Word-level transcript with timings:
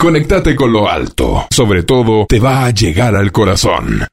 Conectate 0.00 0.56
con 0.56 0.72
lo 0.72 0.88
alto. 0.88 1.46
Sobre 1.50 1.82
todo, 1.82 2.24
te 2.26 2.40
va 2.40 2.64
a 2.64 2.70
llegar 2.70 3.14
al 3.14 3.30
corazón. 3.32 4.06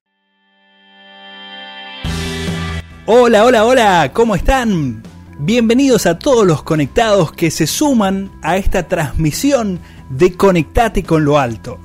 Hola, 3.05 3.45
hola, 3.45 3.63
hola, 3.63 4.11
¿cómo 4.13 4.35
están? 4.35 5.01
Bienvenidos 5.39 6.05
a 6.05 6.19
todos 6.19 6.45
los 6.45 6.61
conectados 6.61 7.31
que 7.31 7.51
se 7.51 7.67
suman 7.67 8.29
a 8.41 8.57
esta 8.57 8.89
transmisión 8.89 9.79
de 10.09 10.33
Conectate 10.33 11.03
con 11.03 11.23
lo 11.23 11.39
alto. 11.39 11.79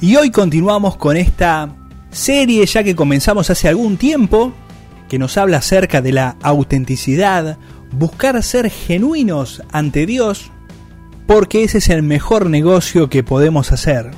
Y 0.00 0.16
hoy 0.16 0.30
continuamos 0.30 0.96
con 0.96 1.18
esta 1.18 1.76
serie 2.10 2.64
ya 2.64 2.82
que 2.82 2.96
comenzamos 2.96 3.50
hace 3.50 3.68
algún 3.68 3.98
tiempo, 3.98 4.54
que 5.10 5.18
nos 5.18 5.36
habla 5.36 5.58
acerca 5.58 6.00
de 6.00 6.12
la 6.12 6.36
autenticidad, 6.40 7.58
buscar 7.90 8.42
ser 8.42 8.70
genuinos 8.70 9.62
ante 9.72 10.06
Dios 10.06 10.50
porque 11.26 11.64
ese 11.64 11.78
es 11.78 11.88
el 11.88 12.02
mejor 12.02 12.48
negocio 12.48 13.08
que 13.08 13.22
podemos 13.22 13.72
hacer. 13.72 14.10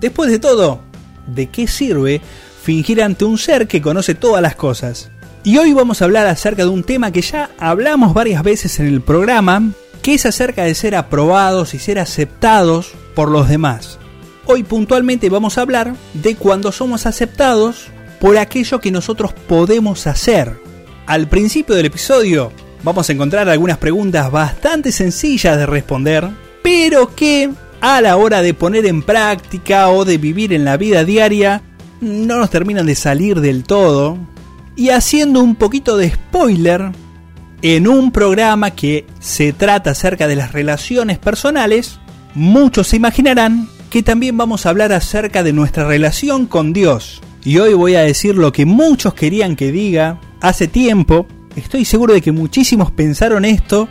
Después 0.00 0.30
de 0.30 0.38
todo, 0.38 0.80
¿de 1.26 1.48
qué 1.48 1.66
sirve 1.66 2.20
fingir 2.62 3.02
ante 3.02 3.24
un 3.24 3.38
ser 3.38 3.68
que 3.68 3.82
conoce 3.82 4.14
todas 4.14 4.42
las 4.42 4.56
cosas? 4.56 5.10
Y 5.44 5.58
hoy 5.58 5.72
vamos 5.72 6.00
a 6.00 6.04
hablar 6.04 6.26
acerca 6.26 6.62
de 6.62 6.68
un 6.68 6.84
tema 6.84 7.10
que 7.10 7.22
ya 7.22 7.50
hablamos 7.58 8.14
varias 8.14 8.42
veces 8.42 8.78
en 8.78 8.86
el 8.86 9.00
programa, 9.00 9.70
que 10.02 10.14
es 10.14 10.26
acerca 10.26 10.64
de 10.64 10.74
ser 10.74 10.94
aprobados 10.94 11.74
y 11.74 11.78
ser 11.78 11.98
aceptados 11.98 12.92
por 13.14 13.28
los 13.30 13.48
demás. 13.48 13.98
Hoy 14.46 14.62
puntualmente 14.62 15.30
vamos 15.30 15.58
a 15.58 15.62
hablar 15.62 15.94
de 16.14 16.36
cuando 16.36 16.72
somos 16.72 17.06
aceptados 17.06 17.86
por 18.20 18.38
aquello 18.38 18.80
que 18.80 18.90
nosotros 18.90 19.32
podemos 19.32 20.06
hacer. 20.06 20.60
Al 21.06 21.28
principio 21.28 21.74
del 21.74 21.86
episodio 21.86 22.52
vamos 22.82 23.08
a 23.08 23.12
encontrar 23.12 23.48
algunas 23.48 23.78
preguntas 23.78 24.30
bastante 24.30 24.92
sencillas 24.92 25.56
de 25.56 25.66
responder, 25.66 26.28
pero 26.62 27.14
que 27.14 27.50
a 27.80 28.00
la 28.00 28.16
hora 28.16 28.42
de 28.42 28.54
poner 28.54 28.86
en 28.86 29.02
práctica 29.02 29.88
o 29.88 30.04
de 30.04 30.18
vivir 30.18 30.52
en 30.52 30.64
la 30.64 30.76
vida 30.76 31.04
diaria 31.04 31.62
no 32.00 32.38
nos 32.38 32.50
terminan 32.50 32.86
de 32.86 32.94
salir 32.94 33.40
del 33.40 33.64
todo. 33.64 34.18
Y 34.76 34.90
haciendo 34.90 35.40
un 35.40 35.54
poquito 35.54 35.96
de 35.96 36.10
spoiler, 36.10 36.92
en 37.62 37.86
un 37.86 38.10
programa 38.10 38.72
que 38.72 39.06
se 39.20 39.52
trata 39.52 39.90
acerca 39.90 40.26
de 40.26 40.36
las 40.36 40.52
relaciones 40.52 41.18
personales, 41.18 42.00
muchos 42.34 42.88
se 42.88 42.96
imaginarán 42.96 43.68
que 43.88 44.02
también 44.02 44.36
vamos 44.36 44.64
a 44.64 44.70
hablar 44.70 44.92
acerca 44.92 45.42
de 45.42 45.52
nuestra 45.52 45.86
relación 45.86 46.46
con 46.46 46.72
Dios. 46.72 47.20
Y 47.44 47.58
hoy 47.58 47.74
voy 47.74 47.94
a 47.94 48.00
decir 48.00 48.36
lo 48.36 48.52
que 48.52 48.66
muchos 48.66 49.14
querían 49.14 49.54
que 49.54 49.70
diga 49.70 50.20
hace 50.40 50.66
tiempo, 50.66 51.26
Estoy 51.56 51.84
seguro 51.84 52.14
de 52.14 52.22
que 52.22 52.32
muchísimos 52.32 52.90
pensaron 52.90 53.44
esto, 53.44 53.88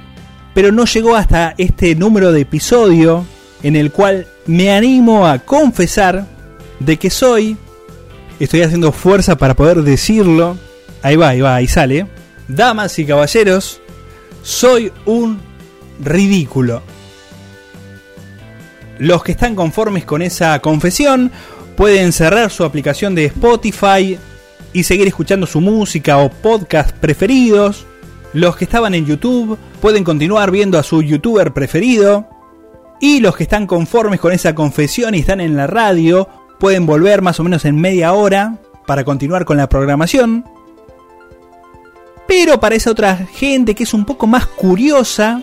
pero 0.54 0.72
no 0.72 0.86
llegó 0.86 1.16
hasta 1.16 1.54
este 1.58 1.96
número 1.96 2.32
de 2.32 2.42
episodio 2.42 3.26
en 3.64 3.76
el 3.76 3.92
cual 3.92 4.28
me 4.48 4.72
animo 4.72 5.28
a 5.28 5.40
confesar 5.40 6.26
de 6.80 6.98
que 6.98 7.10
soy, 7.10 7.56
estoy 8.40 8.64
haciendo 8.64 8.92
fuerza 8.92 9.38
para 9.38 9.56
poder 9.56 9.84
decirlo, 9.84 10.58
ahí 11.04 11.16
va, 11.16 11.30
ahí 11.30 11.42
va, 11.42 11.56
ahí 11.56 11.68
sale, 11.68 12.08
damas 12.48 12.98
y 12.98 13.06
caballeros, 13.06 13.80
soy 14.42 14.92
un 15.06 15.40
ridículo. 16.04 16.82
Los 18.98 19.24
que 19.24 19.34
están 19.34 19.56
conformes 19.56 20.06
con 20.06 20.24
esa 20.24 20.60
confesión 20.60 21.32
pueden 21.78 22.12
cerrar 22.12 22.50
su 22.52 22.64
aplicación 22.64 23.14
de 23.14 23.26
Spotify, 23.26 24.18
y 24.74 24.84
seguir 24.84 25.08
escuchando 25.08 25.46
su 25.46 25.62
música 25.62 26.18
o 26.18 26.30
podcast 26.30 26.92
preferidos. 26.96 27.86
Los 28.34 28.56
que 28.56 28.66
estaban 28.66 28.94
en 28.96 29.06
YouTube 29.06 29.58
pueden 29.82 30.04
continuar 30.04 30.52
viendo 30.52 30.80
a 30.80 30.84
su 30.84 31.02
youtuber 31.02 31.54
preferido. 31.54 32.28
Y 33.00 33.20
los 33.20 33.36
que 33.36 33.44
están 33.44 33.68
conformes 33.68 34.20
con 34.20 34.32
esa 34.32 34.54
confesión 34.56 35.16
y 35.16 35.20
están 35.20 35.42
en 35.42 35.58
la 35.58 35.68
radio 35.68 36.30
pueden 36.60 36.86
volver 36.86 37.22
más 37.22 37.40
o 37.40 37.44
menos 37.44 37.66
en 37.66 37.82
media 37.82 38.14
hora 38.14 38.58
para 38.86 39.04
continuar 39.04 39.46
con 39.46 39.58
la 39.58 39.68
programación. 39.68 40.46
Pero 42.28 42.60
para 42.60 42.76
esa 42.76 42.92
otra 42.92 43.18
gente 43.18 43.76
que 43.76 43.84
es 43.84 43.94
un 43.94 44.06
poco 44.06 44.28
más 44.28 44.46
curiosa, 44.46 45.42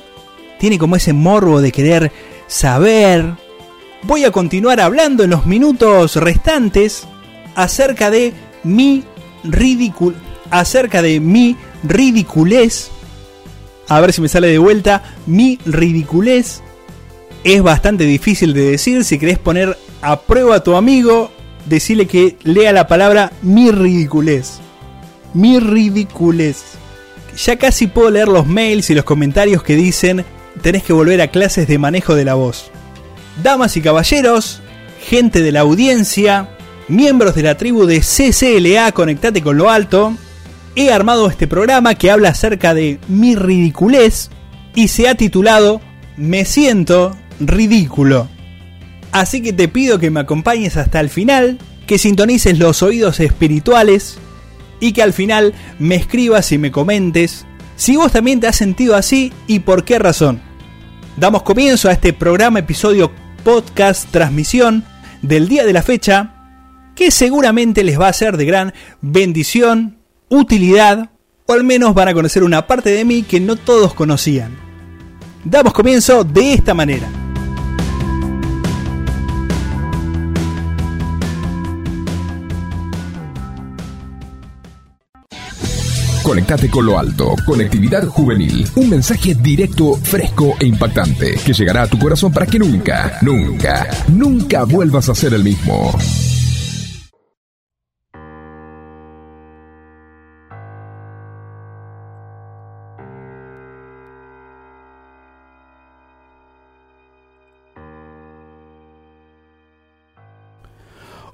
tiene 0.59 0.79
como 0.79 0.97
ese 0.97 1.13
morbo 1.13 1.61
de 1.61 1.73
querer 1.73 2.13
saber, 2.47 3.35
voy 4.05 4.25
a 4.25 4.31
continuar 4.31 4.81
hablando 4.81 5.25
en 5.25 5.31
los 5.31 5.45
minutos 5.45 6.17
restantes 6.17 7.07
acerca 7.55 8.11
de 8.11 8.33
mi 8.63 9.05
ridículo 9.49 10.17
acerca 10.51 11.03
de 11.03 11.21
mi 11.21 11.57
ridiculez. 11.83 12.91
A 13.89 14.01
ver 14.01 14.13
si 14.13 14.21
me 14.21 14.29
sale 14.29 14.49
de 14.49 14.59
vuelta. 14.59 15.03
Mi 15.27 15.59
ridiculez 15.65 16.63
es 17.45 17.63
bastante 17.63 18.05
difícil 18.05 18.53
de 18.55 18.71
decir. 18.71 19.05
Si 19.05 19.19
querés 19.19 19.39
poner 19.39 19.77
a 20.03 20.21
prueba 20.21 20.57
a 20.57 20.63
tu 20.63 20.77
amigo, 20.77 21.31
decirle 21.67 22.07
que 22.07 22.37
lea 22.43 22.73
la 22.73 22.87
palabra 22.87 23.33
mi 23.43 23.71
ridiculez. 23.71 24.61
Mi 25.35 25.59
ridiculez. 25.59 26.63
Ya 27.37 27.57
casi 27.57 27.87
puedo 27.87 28.11
leer 28.11 28.29
los 28.29 28.47
mails 28.47 28.91
y 28.91 28.95
los 28.95 29.05
comentarios 29.05 29.63
que 29.63 29.77
dicen 29.77 30.25
tenés 30.63 30.83
que 30.83 30.93
volver 30.93 31.21
a 31.21 31.29
clases 31.29 31.69
de 31.69 31.79
manejo 31.79 32.15
de 32.15 32.25
la 32.25 32.35
voz. 32.35 32.71
Damas 33.43 33.77
y 33.77 33.81
caballeros, 33.81 34.61
gente 35.01 35.41
de 35.41 35.53
la 35.53 35.61
audiencia, 35.61 36.49
miembros 36.89 37.35
de 37.35 37.43
la 37.43 37.57
tribu 37.57 37.85
de 37.87 38.01
CCLA 38.01 38.93
Conectate 38.93 39.43
con 39.43 39.57
lo 39.57 39.71
Alto, 39.71 40.15
he 40.75 40.93
armado 40.93 41.29
este 41.29 41.47
programa 41.47 41.95
que 41.95 42.11
habla 42.11 42.31
acerca 42.31 42.75
de 42.75 42.99
mi 43.09 43.35
ridiculez 43.35 44.31
y 44.75 44.89
se 44.89 45.09
ha 45.09 45.15
titulado 45.15 45.81
Me 46.17 46.45
siento 46.45 47.17
ridículo. 47.41 48.29
Así 49.13 49.41
que 49.41 49.53
te 49.53 49.69
pido 49.69 49.99
que 49.99 50.11
me 50.11 50.21
acompañes 50.21 50.77
hasta 50.77 51.01
el 51.01 51.09
final, 51.09 51.59
que 51.87 51.99
sintonices 51.99 52.59
los 52.59 52.83
oídos 52.83 53.21
espirituales 53.21 54.19
y 54.81 54.93
que 54.93 55.03
al 55.03 55.13
final 55.13 55.55
me 55.79 55.97
escribas 55.97 56.53
y 56.53 56.59
me 56.59 56.71
comentes 56.71 57.47
si 57.79 57.97
vos 57.97 58.11
también 58.11 58.41
te 58.41 58.49
has 58.49 58.57
sentido 58.57 58.97
así 58.97 59.33
y 59.47 59.61
por 59.61 59.85
qué 59.85 60.01
razón. 60.01 60.41
Damos 61.17 61.43
comienzo 61.45 61.89
a 61.89 61.93
este 61.93 62.13
programa, 62.13 62.59
episodio, 62.59 63.13
podcast, 63.45 64.11
transmisión 64.11 64.85
del 65.23 65.49
día 65.49 65.65
de 65.65 65.73
la 65.73 65.83
fecha, 65.83 66.38
que 66.99 67.13
seguramente 67.13 67.85
les 67.85 67.99
va 67.99 68.09
a 68.09 68.13
ser 68.13 68.37
de 68.37 68.45
gran 68.45 68.75
bendición, 69.01 69.99
utilidad, 70.29 71.11
o 71.47 71.53
al 71.53 71.63
menos 71.63 71.95
van 71.95 72.09
a 72.09 72.13
conocer 72.13 72.43
una 72.43 72.67
parte 72.67 72.91
de 72.91 73.05
mí 73.05 73.23
que 73.23 73.39
no 73.39 73.55
todos 73.55 73.95
conocían. 73.95 74.59
Damos 75.45 75.73
comienzo 75.73 76.25
de 76.25 76.55
esta 76.55 76.75
manera. 76.75 77.09
Conectate 86.25 86.69
con 86.69 86.85
lo 86.85 86.99
alto, 86.99 87.37
conectividad 87.47 88.09
juvenil. 88.09 88.67
Un 88.75 88.91
mensaje 88.91 89.37
directo, 89.37 89.95
fresco 89.95 90.57
e 90.59 90.67
impactante 90.67 91.37
que 91.47 91.53
llegará 91.53 91.83
a 91.83 91.87
tu 91.87 91.97
corazón 91.97 92.33
para 92.33 92.45
que 92.45 92.59
nunca, 92.59 93.19
nunca, 93.23 93.89
nunca 94.09 94.65
vuelvas 94.65 95.09
a 95.09 95.15
ser 95.15 95.33
el 95.35 95.45
mismo. 95.45 95.93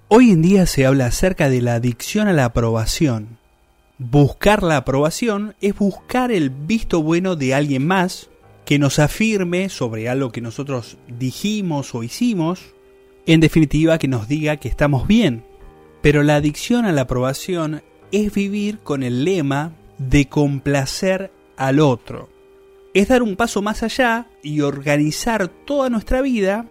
Hoy 0.08 0.30
en 0.30 0.42
día 0.42 0.66
se 0.66 0.84
habla 0.84 1.06
acerca 1.06 1.48
de 1.48 1.62
la 1.62 1.76
adicción 1.76 2.28
a 2.28 2.34
la 2.34 2.44
aprobación. 2.44 3.38
Buscar 3.96 4.62
la 4.62 4.76
aprobación 4.76 5.54
es 5.62 5.74
buscar 5.76 6.30
el 6.30 6.50
visto 6.50 7.02
bueno 7.02 7.36
de 7.36 7.54
alguien 7.54 7.86
más 7.86 8.28
que 8.66 8.78
nos 8.78 8.98
afirme 8.98 9.70
sobre 9.70 10.10
algo 10.10 10.30
que 10.30 10.42
nosotros 10.42 10.98
dijimos 11.08 11.94
o 11.94 12.02
hicimos, 12.02 12.74
en 13.24 13.40
definitiva 13.40 13.96
que 13.96 14.06
nos 14.06 14.28
diga 14.28 14.58
que 14.58 14.68
estamos 14.68 15.06
bien. 15.06 15.42
Pero 16.02 16.22
la 16.22 16.36
adicción 16.36 16.84
a 16.84 16.92
la 16.92 17.02
aprobación 17.02 17.82
es 18.12 18.32
vivir 18.34 18.80
con 18.80 19.02
el 19.02 19.24
lema 19.24 19.72
de 19.96 20.28
complacer 20.28 21.32
al 21.56 21.80
otro. 21.80 22.28
Es 22.92 23.08
dar 23.08 23.22
un 23.22 23.36
paso 23.36 23.62
más 23.62 23.82
allá 23.82 24.28
y 24.42 24.60
organizar 24.60 25.48
toda 25.48 25.88
nuestra 25.88 26.20
vida 26.20 26.66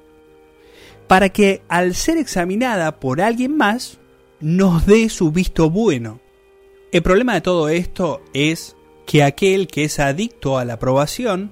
para 1.13 1.29
que 1.29 1.61
al 1.69 1.93
ser 1.93 2.17
examinada 2.17 2.99
por 2.99 3.21
alguien 3.21 3.55
más 3.55 3.99
nos 4.39 4.87
dé 4.87 5.09
su 5.09 5.31
visto 5.31 5.69
bueno. 5.69 6.19
El 6.91 7.03
problema 7.03 7.35
de 7.35 7.41
todo 7.41 7.69
esto 7.69 8.23
es 8.33 8.75
que 9.05 9.21
aquel 9.21 9.67
que 9.67 9.83
es 9.83 9.99
adicto 9.99 10.57
a 10.57 10.65
la 10.65 10.73
aprobación 10.73 11.51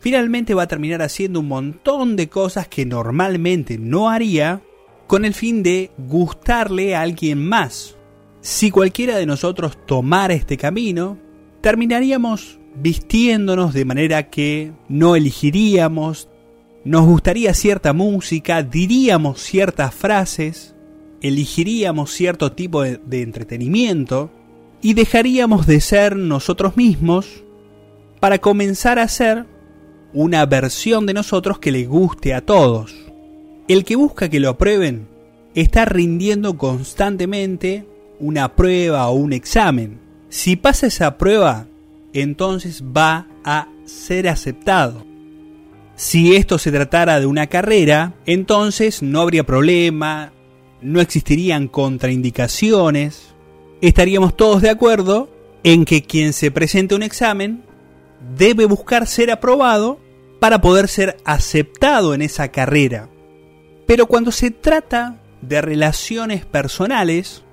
finalmente 0.00 0.52
va 0.52 0.64
a 0.64 0.66
terminar 0.66 1.00
haciendo 1.00 1.38
un 1.38 1.46
montón 1.46 2.16
de 2.16 2.28
cosas 2.28 2.66
que 2.66 2.84
normalmente 2.84 3.78
no 3.78 4.10
haría 4.10 4.62
con 5.06 5.24
el 5.24 5.34
fin 5.34 5.62
de 5.62 5.92
gustarle 5.96 6.96
a 6.96 7.02
alguien 7.02 7.46
más. 7.46 7.94
Si 8.40 8.72
cualquiera 8.72 9.16
de 9.16 9.26
nosotros 9.26 9.78
tomara 9.86 10.34
este 10.34 10.56
camino, 10.56 11.18
terminaríamos 11.60 12.58
vistiéndonos 12.74 13.72
de 13.74 13.84
manera 13.84 14.28
que 14.28 14.72
no 14.88 15.14
elegiríamos, 15.14 16.28
nos 16.84 17.06
gustaría 17.06 17.54
cierta 17.54 17.92
música, 17.92 18.62
diríamos 18.62 19.40
ciertas 19.40 19.94
frases, 19.94 20.74
elegiríamos 21.22 22.10
cierto 22.12 22.52
tipo 22.52 22.82
de, 22.82 23.22
entretenimiento 23.22 24.30
y 24.82 24.92
dejaríamos 24.92 25.66
de 25.66 25.80
ser 25.80 26.14
nosotros 26.14 26.76
mismos 26.76 27.42
para 28.20 28.38
comenzar 28.38 28.98
a 28.98 29.08
ser 29.08 29.46
una 30.12 30.44
versión 30.44 31.06
de 31.06 31.14
nosotros 31.14 31.58
que 31.58 31.72
le 31.72 31.86
guste 31.86 32.34
a 32.34 32.42
todos. 32.42 32.94
El 33.66 33.84
que 33.84 33.96
busca 33.96 34.28
que 34.28 34.40
lo 34.40 34.50
aprueben 34.50 35.08
está 35.54 35.86
rindiendo 35.86 36.58
constantemente 36.58 37.86
una 38.20 38.54
prueba 38.54 39.08
o 39.08 39.14
un 39.14 39.32
examen. 39.32 40.00
Si 40.28 40.56
pasa 40.56 40.88
esa 40.88 41.16
prueba, 41.16 41.66
entonces 42.12 42.84
va 42.84 43.26
a 43.42 43.68
ser 43.86 44.28
aceptado. 44.28 45.13
Si 45.96 46.34
esto 46.34 46.58
se 46.58 46.72
tratara 46.72 47.20
de 47.20 47.26
una 47.26 47.46
carrera, 47.46 48.14
entonces 48.26 49.02
no 49.02 49.20
habría 49.20 49.44
problema, 49.44 50.32
no 50.80 51.00
existirían 51.00 51.68
contraindicaciones, 51.68 53.34
estaríamos 53.80 54.36
todos 54.36 54.60
de 54.60 54.70
acuerdo 54.70 55.30
en 55.62 55.84
que 55.84 56.02
quien 56.02 56.32
se 56.32 56.50
presente 56.50 56.94
un 56.94 57.02
examen 57.02 57.62
debe 58.36 58.66
buscar 58.66 59.06
ser 59.06 59.30
aprobado 59.30 60.00
para 60.40 60.60
poder 60.60 60.88
ser 60.88 61.16
aceptado 61.24 62.12
en 62.12 62.22
esa 62.22 62.48
carrera. 62.48 63.08
Pero 63.86 64.06
cuando 64.06 64.32
se 64.32 64.50
trata 64.50 65.20
de 65.42 65.60
relaciones 65.60 66.44
personales, 66.44 67.44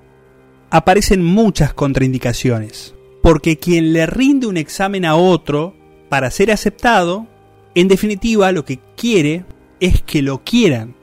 aparecen 0.69 1.23
muchas 1.23 1.73
contraindicaciones, 1.73 2.95
porque 3.21 3.57
quien 3.57 3.93
le 3.93 4.05
rinde 4.07 4.47
un 4.47 4.57
examen 4.57 5.05
a 5.05 5.15
otro 5.15 5.75
para 6.09 6.31
ser 6.31 6.51
aceptado, 6.51 7.27
en 7.75 7.87
definitiva 7.87 8.51
lo 8.51 8.65
que 8.65 8.79
quiere 8.95 9.45
es 9.79 10.01
que 10.01 10.21
lo 10.21 10.43
quieran. 10.43 10.95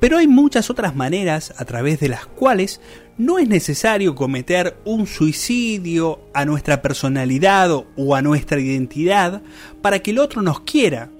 Pero 0.00 0.18
hay 0.18 0.26
muchas 0.26 0.68
otras 0.68 0.96
maneras 0.96 1.54
a 1.58 1.64
través 1.64 2.00
de 2.00 2.08
las 2.08 2.26
cuales 2.26 2.80
no 3.18 3.38
es 3.38 3.48
necesario 3.48 4.14
cometer 4.14 4.76
un 4.84 5.06
suicidio 5.06 6.20
a 6.34 6.44
nuestra 6.44 6.82
personalidad 6.82 7.70
o 7.70 8.14
a 8.14 8.22
nuestra 8.22 8.58
identidad 8.58 9.42
para 9.80 10.00
que 10.00 10.10
el 10.10 10.18
otro 10.18 10.42
nos 10.42 10.60
quiera. 10.60 11.10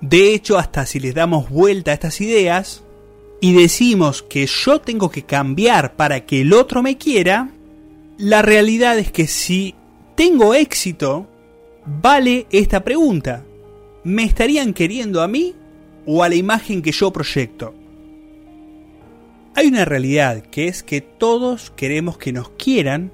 De 0.00 0.32
hecho, 0.32 0.58
hasta 0.58 0.86
si 0.86 1.00
les 1.00 1.14
damos 1.14 1.50
vuelta 1.50 1.90
a 1.90 1.94
estas 1.94 2.20
ideas 2.20 2.84
y 3.40 3.52
decimos 3.52 4.22
que 4.22 4.46
yo 4.46 4.80
tengo 4.80 5.10
que 5.10 5.24
cambiar 5.24 5.96
para 5.96 6.24
que 6.24 6.42
el 6.42 6.52
otro 6.52 6.82
me 6.82 6.98
quiera, 6.98 7.50
la 8.16 8.42
realidad 8.42 8.98
es 8.98 9.10
que 9.10 9.26
si 9.26 9.74
tengo 10.14 10.54
éxito, 10.54 11.26
vale 11.84 12.46
esta 12.50 12.84
pregunta. 12.84 13.44
¿Me 14.04 14.24
estarían 14.24 14.72
queriendo 14.72 15.22
a 15.22 15.28
mí 15.28 15.54
o 16.06 16.22
a 16.22 16.28
la 16.28 16.36
imagen 16.36 16.82
que 16.82 16.92
yo 16.92 17.12
proyecto? 17.12 17.74
Hay 19.54 19.66
una 19.66 19.84
realidad 19.84 20.42
que 20.42 20.68
es 20.68 20.82
que 20.82 21.00
todos 21.00 21.72
queremos 21.74 22.16
que 22.16 22.32
nos 22.32 22.50
quieran, 22.50 23.12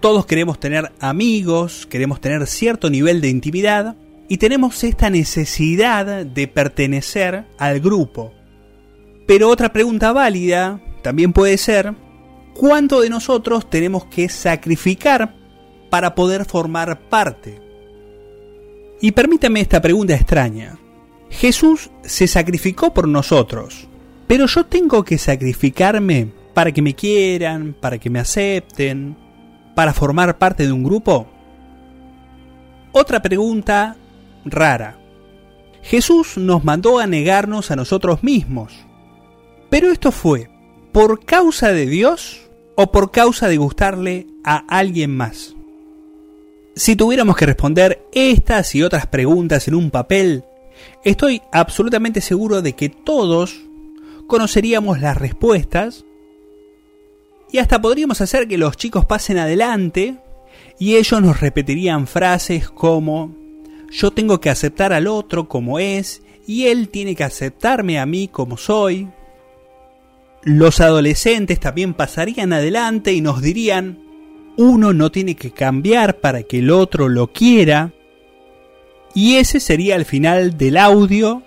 todos 0.00 0.26
queremos 0.26 0.58
tener 0.58 0.90
amigos, 0.98 1.86
queremos 1.86 2.20
tener 2.20 2.46
cierto 2.48 2.90
nivel 2.90 3.20
de 3.20 3.28
intimidad 3.28 3.96
y 4.28 4.38
tenemos 4.38 4.82
esta 4.82 5.10
necesidad 5.10 6.26
de 6.26 6.48
pertenecer 6.48 7.44
al 7.56 7.78
grupo. 7.80 8.32
Pero 9.28 9.48
otra 9.48 9.72
pregunta 9.72 10.12
válida 10.12 10.80
también 11.02 11.32
puede 11.32 11.56
ser, 11.56 11.94
¿cuánto 12.54 13.00
de 13.00 13.10
nosotros 13.10 13.70
tenemos 13.70 14.06
que 14.06 14.28
sacrificar 14.28 15.36
para 15.88 16.16
poder 16.16 16.46
formar 16.46 17.08
parte? 17.08 17.69
Y 19.00 19.12
permítame 19.12 19.60
esta 19.60 19.80
pregunta 19.80 20.14
extraña. 20.14 20.78
Jesús 21.30 21.90
se 22.02 22.26
sacrificó 22.26 22.92
por 22.92 23.08
nosotros, 23.08 23.88
pero 24.26 24.46
yo 24.46 24.66
tengo 24.66 25.04
que 25.04 25.16
sacrificarme 25.16 26.28
para 26.54 26.72
que 26.72 26.82
me 26.82 26.94
quieran, 26.94 27.74
para 27.78 27.98
que 27.98 28.10
me 28.10 28.18
acepten, 28.18 29.16
para 29.74 29.94
formar 29.94 30.38
parte 30.38 30.66
de 30.66 30.72
un 30.72 30.82
grupo. 30.82 31.26
Otra 32.92 33.22
pregunta 33.22 33.96
rara. 34.44 34.98
Jesús 35.82 36.36
nos 36.36 36.64
mandó 36.64 36.98
a 36.98 37.06
negarnos 37.06 37.70
a 37.70 37.76
nosotros 37.76 38.22
mismos. 38.22 38.72
Pero 39.70 39.90
esto 39.92 40.12
fue 40.12 40.50
por 40.92 41.24
causa 41.24 41.72
de 41.72 41.86
Dios 41.86 42.50
o 42.74 42.90
por 42.90 43.12
causa 43.12 43.48
de 43.48 43.56
gustarle 43.56 44.26
a 44.44 44.64
alguien 44.68 45.16
más. 45.16 45.54
Si 46.74 46.96
tuviéramos 46.96 47.36
que 47.36 47.46
responder 47.46 48.06
estas 48.12 48.74
y 48.74 48.82
otras 48.82 49.06
preguntas 49.06 49.66
en 49.68 49.74
un 49.74 49.90
papel, 49.90 50.44
estoy 51.04 51.42
absolutamente 51.52 52.20
seguro 52.20 52.62
de 52.62 52.74
que 52.74 52.88
todos 52.88 53.60
conoceríamos 54.26 55.00
las 55.00 55.16
respuestas 55.16 56.04
y 57.52 57.58
hasta 57.58 57.80
podríamos 57.80 58.20
hacer 58.20 58.46
que 58.46 58.58
los 58.58 58.76
chicos 58.76 59.04
pasen 59.04 59.38
adelante 59.38 60.18
y 60.78 60.96
ellos 60.96 61.20
nos 61.20 61.40
repetirían 61.40 62.06
frases 62.06 62.70
como 62.70 63.34
yo 63.90 64.12
tengo 64.12 64.40
que 64.40 64.50
aceptar 64.50 64.92
al 64.92 65.08
otro 65.08 65.48
como 65.48 65.80
es 65.80 66.22
y 66.46 66.66
él 66.66 66.88
tiene 66.88 67.16
que 67.16 67.24
aceptarme 67.24 67.98
a 67.98 68.06
mí 68.06 68.28
como 68.28 68.56
soy. 68.56 69.08
Los 70.42 70.80
adolescentes 70.80 71.58
también 71.60 71.92
pasarían 71.94 72.52
adelante 72.52 73.12
y 73.12 73.20
nos 73.20 73.42
dirían 73.42 74.09
uno 74.60 74.92
no 74.92 75.10
tiene 75.10 75.36
que 75.36 75.52
cambiar 75.52 76.18
para 76.20 76.42
que 76.42 76.58
el 76.58 76.70
otro 76.70 77.08
lo 77.08 77.32
quiera. 77.32 77.92
Y 79.14 79.36
ese 79.36 79.58
sería 79.58 79.96
el 79.96 80.04
final 80.04 80.58
del 80.58 80.76
audio 80.76 81.42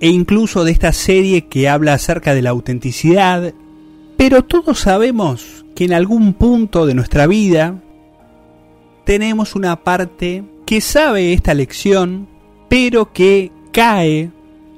e 0.00 0.08
incluso 0.08 0.62
de 0.62 0.70
esta 0.70 0.92
serie 0.92 1.46
que 1.46 1.68
habla 1.68 1.94
acerca 1.94 2.34
de 2.34 2.42
la 2.42 2.50
autenticidad, 2.50 3.52
pero 4.16 4.44
todos 4.44 4.78
sabemos 4.78 5.64
que 5.74 5.84
en 5.84 5.92
algún 5.92 6.34
punto 6.34 6.86
de 6.86 6.94
nuestra 6.94 7.26
vida 7.26 7.82
tenemos 9.04 9.56
una 9.56 9.82
parte 9.82 10.44
que 10.66 10.80
sabe 10.80 11.32
esta 11.32 11.52
lección, 11.52 12.28
pero 12.68 13.12
que 13.12 13.50
cae 13.72 14.30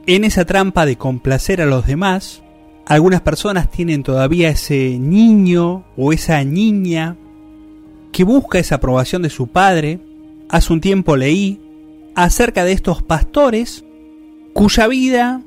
en 0.07 0.25
esa 0.25 0.47
trampa 0.47 0.87
de 0.87 0.97
complacer 0.97 1.61
a 1.61 1.67
los 1.67 1.87
demás. 1.87 2.43
Algunas 2.89 3.21
personas 3.21 3.71
tienen 3.71 4.03
todavía 4.03 4.49
ese 4.49 4.99
niño 4.99 5.85
o 5.95 6.15
esa 6.15 6.43
niña 6.43 7.17
que 8.13 8.25
busca 8.25 8.59
esa 8.59 8.77
aprobación 8.77 9.21
de 9.21 9.29
su 9.29 9.49
padre. 9.49 10.01
Hace 10.49 10.73
un 10.73 10.81
tiempo 10.81 11.15
leí 11.15 11.61
acerca 12.15 12.65
de 12.65 12.73
estos 12.73 13.03
pastores 13.03 13.85
cuya 14.55 14.87
vida 14.87 15.43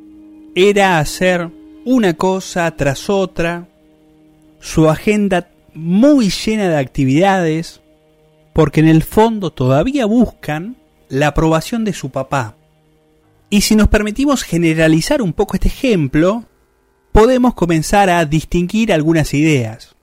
era 0.53 0.99
hacer 0.99 1.49
una 1.83 2.13
cosa 2.13 2.69
tras 2.77 3.09
otra, 3.09 3.67
su 4.59 4.87
agenda 4.87 5.49
muy 5.73 6.29
llena 6.29 6.69
de 6.69 6.77
actividades, 6.77 7.81
porque 8.53 8.81
en 8.81 8.87
el 8.87 9.01
fondo 9.01 9.51
todavía 9.51 10.05
buscan 10.05 10.75
la 11.09 11.29
aprobación 11.29 11.85
de 11.85 11.93
su 11.93 12.11
papá. 12.11 12.55
Y 13.49 13.61
si 13.61 13.75
nos 13.75 13.87
permitimos 13.87 14.43
generalizar 14.43 15.23
un 15.23 15.33
poco 15.33 15.55
este 15.55 15.69
ejemplo, 15.69 16.45
podemos 17.11 17.53
comenzar 17.53 18.09
a 18.09 18.25
distinguir 18.25 18.91
algunas 18.93 19.33
ideas. 19.33 19.95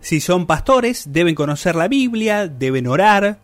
Si 0.00 0.20
son 0.20 0.46
pastores, 0.46 1.12
deben 1.12 1.34
conocer 1.34 1.76
la 1.76 1.88
Biblia, 1.88 2.48
deben 2.48 2.86
orar 2.86 3.38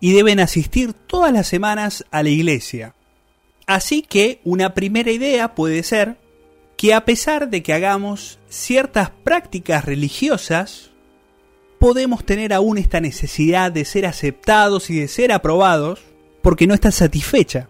y 0.00 0.12
deben 0.12 0.40
asistir 0.40 0.92
todas 0.92 1.32
las 1.32 1.46
semanas 1.46 2.04
a 2.10 2.22
la 2.22 2.30
iglesia. 2.30 2.94
Así 3.66 4.02
que 4.02 4.40
una 4.44 4.72
primera 4.74 5.10
idea 5.10 5.54
puede 5.54 5.82
ser 5.82 6.16
que 6.78 6.94
a 6.94 7.04
pesar 7.04 7.50
de 7.50 7.62
que 7.62 7.74
hagamos 7.74 8.38
ciertas 8.48 9.10
prácticas 9.10 9.84
religiosas, 9.84 10.90
podemos 11.78 12.24
tener 12.24 12.52
aún 12.52 12.78
esta 12.78 13.00
necesidad 13.00 13.70
de 13.72 13.84
ser 13.84 14.06
aceptados 14.06 14.88
y 14.90 15.00
de 15.00 15.08
ser 15.08 15.32
aprobados 15.32 16.00
porque 16.40 16.66
no 16.66 16.74
está 16.74 16.90
satisfecha. 16.90 17.68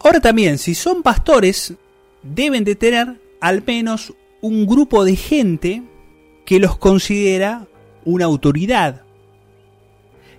Ahora 0.00 0.20
también, 0.20 0.58
si 0.58 0.74
son 0.74 1.02
pastores, 1.02 1.74
deben 2.34 2.64
de 2.64 2.74
tener 2.74 3.20
al 3.40 3.62
menos 3.66 4.14
un 4.40 4.66
grupo 4.66 5.04
de 5.04 5.16
gente 5.16 5.82
que 6.44 6.58
los 6.58 6.76
considera 6.76 7.66
una 8.04 8.24
autoridad. 8.24 9.02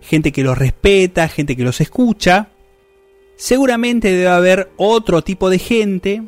Gente 0.01 0.31
que 0.31 0.43
los 0.43 0.57
respeta, 0.57 1.27
gente 1.27 1.55
que 1.55 1.63
los 1.63 1.81
escucha 1.81 2.49
seguramente 3.35 4.11
debe 4.11 4.27
haber 4.27 4.69
otro 4.75 5.21
tipo 5.21 5.49
de 5.49 5.59
gente 5.59 6.23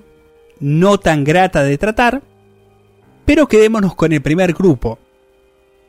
no 0.61 0.97
tan 0.97 1.25
grata 1.25 1.61
de 1.61 1.77
tratar, 1.77 2.21
pero 3.25 3.47
quedémonos 3.47 3.95
con 3.95 4.13
el 4.13 4.21
primer 4.21 4.53
grupo. 4.53 4.97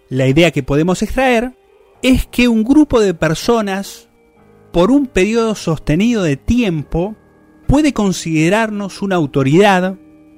La 0.08 0.26
idea 0.26 0.50
que 0.50 0.64
podemos 0.64 1.00
extraer 1.00 1.52
es 2.02 2.26
que 2.26 2.48
un 2.48 2.64
grupo 2.64 3.00
de 3.00 3.14
personas, 3.14 4.08
por 4.72 4.90
un 4.90 5.06
periodo 5.06 5.54
sostenido 5.54 6.24
de 6.24 6.36
tiempo, 6.36 7.14
puede 7.72 7.94
considerarnos 7.94 9.00
una 9.00 9.16
autoridad 9.16 9.96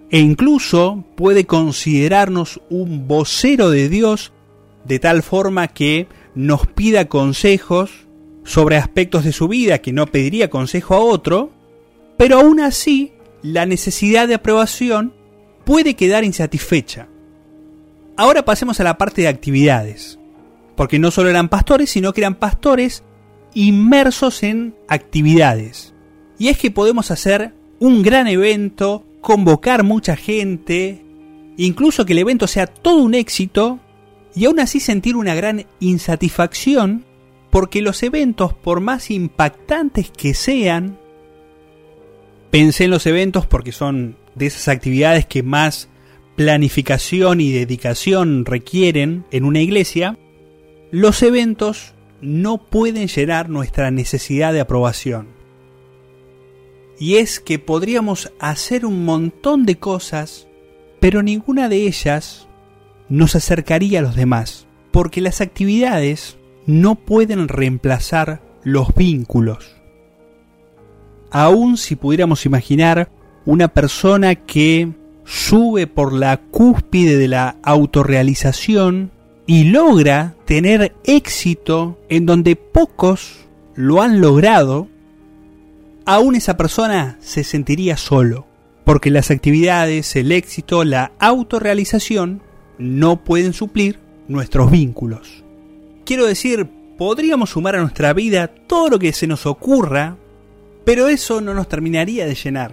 e 0.08 0.20
incluso 0.20 1.04
puede 1.16 1.46
considerarnos 1.46 2.60
un 2.70 3.08
vocero 3.08 3.70
de 3.70 3.88
Dios 3.88 4.32
de 4.84 5.00
tal 5.00 5.24
forma 5.24 5.66
que 5.66 6.06
nos 6.36 6.68
pida 6.68 7.06
consejos 7.06 7.90
sobre 8.44 8.76
aspectos 8.76 9.24
de 9.24 9.32
su 9.32 9.48
vida 9.48 9.78
que 9.78 9.92
no 9.92 10.06
pediría 10.06 10.48
consejo 10.48 10.94
a 10.94 11.00
otro, 11.00 11.50
pero 12.16 12.38
aún 12.38 12.60
así 12.60 13.14
la 13.42 13.66
necesidad 13.66 14.28
de 14.28 14.34
aprobación 14.34 15.12
puede 15.64 15.96
quedar 15.96 16.22
insatisfecha. 16.22 17.08
Ahora 18.16 18.44
pasemos 18.44 18.78
a 18.78 18.84
la 18.84 18.96
parte 18.96 19.22
de 19.22 19.28
actividades, 19.28 20.20
porque 20.76 21.00
no 21.00 21.10
solo 21.10 21.30
eran 21.30 21.48
pastores, 21.48 21.90
sino 21.90 22.12
que 22.12 22.20
eran 22.20 22.36
pastores 22.36 23.02
inmersos 23.54 24.44
en 24.44 24.76
actividades. 24.86 25.93
Y 26.38 26.48
es 26.48 26.58
que 26.58 26.70
podemos 26.70 27.10
hacer 27.10 27.52
un 27.78 28.02
gran 28.02 28.26
evento, 28.26 29.04
convocar 29.20 29.84
mucha 29.84 30.16
gente, 30.16 31.02
incluso 31.56 32.04
que 32.04 32.12
el 32.12 32.20
evento 32.20 32.46
sea 32.46 32.66
todo 32.66 33.02
un 33.02 33.14
éxito, 33.14 33.80
y 34.34 34.46
aún 34.46 34.58
así 34.60 34.80
sentir 34.80 35.16
una 35.16 35.34
gran 35.34 35.66
insatisfacción 35.80 37.04
porque 37.50 37.82
los 37.82 38.02
eventos, 38.02 38.52
por 38.52 38.80
más 38.80 39.12
impactantes 39.12 40.10
que 40.10 40.34
sean, 40.34 40.98
pensé 42.50 42.84
en 42.84 42.90
los 42.90 43.06
eventos 43.06 43.46
porque 43.46 43.70
son 43.70 44.16
de 44.34 44.46
esas 44.46 44.66
actividades 44.66 45.26
que 45.26 45.44
más 45.44 45.88
planificación 46.34 47.40
y 47.40 47.52
dedicación 47.52 48.44
requieren 48.44 49.24
en 49.30 49.44
una 49.44 49.60
iglesia, 49.60 50.18
los 50.90 51.22
eventos 51.22 51.94
no 52.20 52.58
pueden 52.58 53.06
llenar 53.06 53.48
nuestra 53.48 53.90
necesidad 53.92 54.52
de 54.52 54.60
aprobación. 54.60 55.33
Y 56.98 57.16
es 57.16 57.40
que 57.40 57.58
podríamos 57.58 58.32
hacer 58.38 58.86
un 58.86 59.04
montón 59.04 59.66
de 59.66 59.76
cosas, 59.76 60.46
pero 61.00 61.22
ninguna 61.22 61.68
de 61.68 61.86
ellas 61.86 62.46
nos 63.08 63.34
acercaría 63.36 63.98
a 63.98 64.02
los 64.02 64.16
demás, 64.16 64.66
porque 64.90 65.20
las 65.20 65.40
actividades 65.40 66.36
no 66.66 66.94
pueden 66.94 67.48
reemplazar 67.48 68.40
los 68.62 68.94
vínculos. 68.94 69.76
Aun 71.30 71.76
si 71.76 71.96
pudiéramos 71.96 72.46
imaginar 72.46 73.10
una 73.44 73.68
persona 73.68 74.34
que 74.36 74.92
sube 75.24 75.86
por 75.86 76.12
la 76.12 76.36
cúspide 76.36 77.16
de 77.16 77.28
la 77.28 77.56
autorrealización 77.62 79.10
y 79.46 79.64
logra 79.64 80.34
tener 80.44 80.94
éxito 81.04 81.98
en 82.08 82.26
donde 82.26 82.56
pocos 82.56 83.46
lo 83.74 84.00
han 84.00 84.20
logrado, 84.20 84.88
aún 86.04 86.34
esa 86.34 86.56
persona 86.56 87.16
se 87.20 87.44
sentiría 87.44 87.96
solo, 87.96 88.46
porque 88.84 89.11
las 89.11 89.30
actividades, 89.30 90.14
el 90.16 90.32
éxito, 90.32 90.84
la 90.84 91.12
autorrealización 91.18 92.42
no 92.78 93.25
pueden 93.25 93.52
suplir 93.52 93.99
nuestros 94.28 94.70
vínculos. 94.70 95.44
Quiero 96.04 96.26
decir, 96.26 96.68
podríamos 96.99 97.50
sumar 97.50 97.76
a 97.76 97.80
nuestra 97.80 98.12
vida 98.12 98.49
todo 98.49 98.90
lo 98.90 98.99
que 98.99 99.12
se 99.12 99.26
nos 99.26 99.46
ocurra, 99.46 100.16
pero 100.84 101.08
eso 101.08 101.40
no 101.40 101.54
nos 101.54 101.68
terminaría 101.68 102.26
de 102.26 102.34
llenar, 102.34 102.73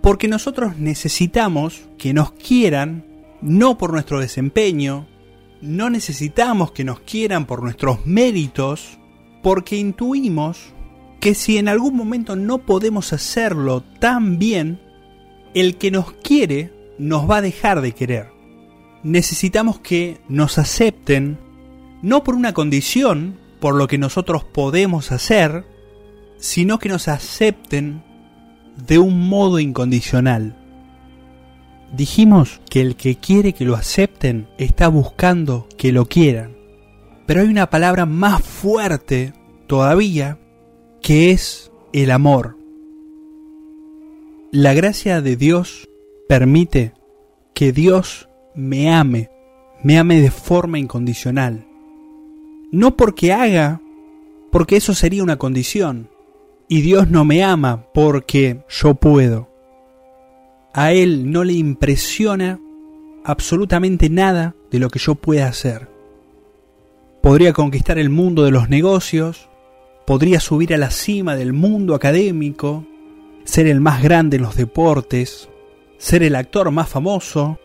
porque 0.00 0.28
nosotros 0.28 0.78
necesitamos 0.78 1.82
que 1.98 2.14
nos 2.14 2.32
quieran 2.32 3.04
no 3.42 3.76
por 3.76 3.92
nuestro 3.92 4.20
desempeño, 4.20 5.06
no 5.60 5.90
necesitamos 5.90 6.72
que 6.72 6.84
nos 6.84 7.00
quieran 7.00 7.46
por 7.46 7.62
nuestros 7.62 8.06
méritos, 8.06 8.98
porque 9.42 9.76
intuimos 9.76 10.71
que 11.22 11.34
si 11.34 11.56
en 11.56 11.68
algún 11.68 11.96
momento 11.96 12.36
no 12.36 12.58
podemos 12.58 13.14
hacerlo 13.14 13.82
tan 13.98 14.38
bien, 14.38 14.78
el 15.54 15.78
que 15.78 15.90
nos 15.90 16.12
quiere 16.12 16.70
nos 16.98 17.30
va 17.30 17.38
a 17.38 17.42
dejar 17.42 17.80
de 17.80 17.92
querer 17.92 18.42
necesitamos 19.02 19.80
que 19.80 20.20
nos 20.28 20.58
acepten, 20.58 21.38
no 22.02 22.24
por 22.24 22.34
una 22.34 22.52
condición, 22.52 23.38
por 23.60 23.74
lo 23.74 23.88
que 23.88 23.98
nosotros 23.98 24.44
podemos 24.44 25.12
hacer, 25.12 25.64
sino 26.38 26.78
que 26.78 26.88
nos 26.88 27.08
acepten 27.08 28.02
de 28.76 28.98
un 28.98 29.28
modo 29.28 29.58
incondicional. 29.58 30.56
Dijimos 31.92 32.60
que 32.70 32.80
el 32.80 32.96
que 32.96 33.16
quiere 33.16 33.52
que 33.52 33.64
lo 33.64 33.76
acepten 33.76 34.48
está 34.58 34.88
buscando 34.88 35.68
que 35.76 35.92
lo 35.92 36.06
quieran. 36.06 36.56
Pero 37.26 37.42
hay 37.42 37.48
una 37.48 37.70
palabra 37.70 38.06
más 38.06 38.42
fuerte 38.42 39.34
todavía 39.66 40.38
que 41.02 41.32
es 41.32 41.72
el 41.92 42.12
amor. 42.12 42.56
La 44.52 44.72
gracia 44.72 45.20
de 45.20 45.36
Dios 45.36 45.88
permite 46.28 46.94
que 47.54 47.72
Dios 47.72 48.28
me 48.54 48.94
ame, 48.94 49.28
me 49.82 49.98
ame 49.98 50.20
de 50.20 50.30
forma 50.30 50.78
incondicional. 50.78 51.66
No 52.70 52.96
porque 52.96 53.32
haga, 53.32 53.82
porque 54.52 54.76
eso 54.76 54.94
sería 54.94 55.24
una 55.24 55.38
condición. 55.38 56.08
Y 56.68 56.82
Dios 56.82 57.10
no 57.10 57.24
me 57.24 57.42
ama 57.42 57.86
porque 57.92 58.64
yo 58.68 58.94
puedo. 58.94 59.50
A 60.72 60.92
Él 60.92 61.30
no 61.32 61.42
le 61.42 61.54
impresiona 61.54 62.60
absolutamente 63.24 64.08
nada 64.08 64.54
de 64.70 64.78
lo 64.78 64.88
que 64.88 65.00
yo 65.00 65.16
pueda 65.16 65.48
hacer. 65.48 65.88
Podría 67.20 67.52
conquistar 67.52 67.98
el 67.98 68.08
mundo 68.08 68.44
de 68.44 68.52
los 68.52 68.68
negocios, 68.68 69.48
podría 70.12 70.40
subir 70.40 70.74
a 70.74 70.76
la 70.76 70.90
cima 70.90 71.36
del 71.36 71.54
mundo 71.54 71.94
académico, 71.94 72.84
ser 73.44 73.66
el 73.66 73.80
más 73.80 74.02
grande 74.02 74.36
en 74.36 74.42
los 74.42 74.56
deportes, 74.56 75.48
ser 75.96 76.22
el 76.22 76.36
actor 76.36 76.70
más 76.70 76.90
famoso, 76.90 77.58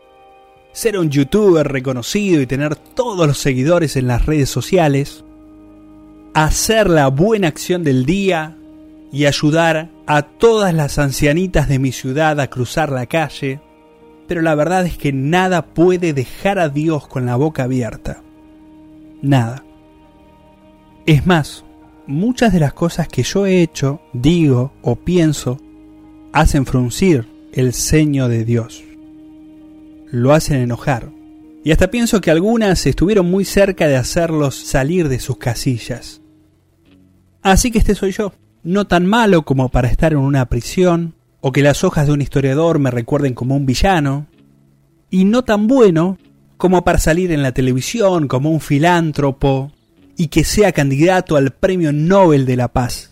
ser 0.72 0.98
un 0.98 1.10
youtuber 1.10 1.68
reconocido 1.68 2.42
y 2.42 2.48
tener 2.48 2.78
todos 2.78 3.28
los 3.28 3.38
seguidores 3.38 3.98
en 3.98 4.08
las 4.08 4.26
redes 4.26 4.50
sociales, 4.50 5.26
hacer 6.34 6.90
la 6.90 7.10
buena 7.10 7.50
acción 7.50 7.84
del 7.84 8.06
día 8.06 8.56
y 9.12 9.26
ayudar 9.26 9.90
a 10.06 10.22
todas 10.22 10.74
las 10.74 11.00
ancianitas 11.00 11.68
de 11.68 11.80
mi 11.80 11.92
ciudad 11.92 12.40
a 12.40 12.50
cruzar 12.50 12.94
la 12.94 13.08
calle, 13.08 13.60
pero 14.26 14.42
la 14.42 14.56
verdad 14.56 14.86
es 14.86 14.98
que 14.98 15.12
nada 15.12 15.66
puede 15.66 16.14
dejar 16.14 16.60
a 16.60 16.70
Dios 16.70 17.10
con 17.10 17.26
la 17.26 17.36
boca 17.36 17.64
abierta. 17.64 18.24
Nada. 19.22 19.66
Es 21.06 21.26
más, 21.26 21.66
muchas 22.08 22.54
de 22.54 22.60
las 22.60 22.74
cosas 22.74 23.08
que 23.08 23.24
yo 23.24 23.46
he 23.46 23.62
hecho, 23.62 24.02
digo 24.14 24.74
o 24.82 24.96
pienso, 24.96 25.60
hacen 26.34 26.66
fruncir 26.66 27.28
el 27.54 27.74
ceño 27.74 28.28
de 28.28 28.46
Dios 28.46 28.84
lo 30.12 30.34
hacen 30.34 30.58
enojar. 30.58 31.10
Y 31.64 31.72
hasta 31.72 31.92
pienso 31.92 32.22
que 32.22 32.32
algunas 32.32 32.86
estuvieron 32.86 33.30
muy 33.30 33.46
cerca 33.46 33.88
de 33.88 33.98
hacerlos 33.98 34.56
salir 34.56 35.10
de 35.10 35.20
sus 35.20 35.38
casillas. 35.38 36.22
Así 37.42 37.72
que 37.72 37.80
este 37.80 37.96
soy 37.96 38.12
yo, 38.12 38.34
no 38.64 38.88
tan 38.88 39.06
malo 39.06 39.44
como 39.44 39.70
para 39.70 39.90
estar 39.90 40.14
en 40.14 40.20
una 40.20 40.48
prisión, 40.48 41.16
o 41.42 41.52
que 41.52 41.62
las 41.62 41.84
hojas 41.84 42.08
de 42.08 42.14
un 42.14 42.22
historiador 42.22 42.80
me 42.80 42.92
recuerden 42.92 43.34
como 43.34 43.56
un 43.56 43.66
villano, 43.66 44.28
y 45.10 45.26
no 45.26 45.44
tan 45.44 45.68
bueno 45.68 46.18
como 46.58 46.84
para 46.84 47.00
salir 47.00 47.32
en 47.32 47.44
la 47.44 47.52
televisión 47.52 48.28
como 48.28 48.50
un 48.50 48.60
filántropo 48.60 49.72
y 50.18 50.28
que 50.28 50.44
sea 50.44 50.74
candidato 50.74 51.38
al 51.38 51.52
Premio 51.52 51.94
Nobel 51.94 52.46
de 52.46 52.58
la 52.58 52.68
Paz. 52.68 53.12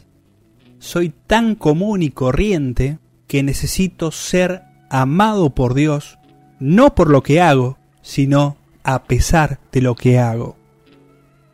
Soy 0.79 1.13
tan 1.27 1.55
común 1.55 2.01
y 2.01 2.09
corriente 2.09 2.99
que 3.27 3.43
necesito 3.43 4.11
ser 4.11 4.63
amado 4.89 5.55
por 5.55 5.73
Dios 5.73 6.17
no 6.59 6.95
por 6.95 7.09
lo 7.09 7.21
que 7.23 7.41
hago, 7.41 7.77
sino 8.01 8.57
a 8.83 9.03
pesar 9.03 9.59
de 9.71 9.81
lo 9.81 9.95
que 9.95 10.19
hago. 10.19 10.57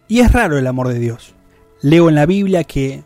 Y 0.08 0.20
es 0.20 0.32
raro 0.32 0.58
el 0.58 0.68
amor 0.68 0.90
de 0.90 1.00
Dios. 1.00 1.34
Leo 1.82 2.10
en 2.10 2.16
la 2.16 2.26
Biblia 2.26 2.64
que 2.64 3.04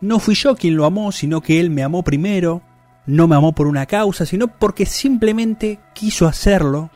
no 0.00 0.18
fui 0.18 0.34
yo 0.34 0.56
quien 0.56 0.76
lo 0.76 0.84
amó, 0.84 1.12
sino 1.12 1.40
que 1.40 1.60
Él 1.60 1.70
me 1.70 1.82
amó 1.82 2.02
primero, 2.02 2.62
no 3.06 3.28
me 3.28 3.36
amó 3.36 3.54
por 3.54 3.66
una 3.66 3.86
causa, 3.86 4.26
sino 4.26 4.48
porque 4.48 4.86
simplemente 4.86 5.78
quiso 5.94 6.26
hacerlo. 6.26 6.90